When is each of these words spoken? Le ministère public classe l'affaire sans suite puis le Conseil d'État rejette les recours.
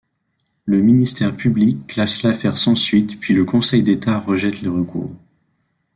Le 0.65 0.81
ministère 0.81 1.35
public 1.37 1.85
classe 1.85 2.23
l'affaire 2.23 2.57
sans 2.57 2.75
suite 2.75 3.19
puis 3.19 3.35
le 3.35 3.45
Conseil 3.45 3.83
d'État 3.83 4.17
rejette 4.19 4.61
les 4.63 4.67
recours. 4.67 5.15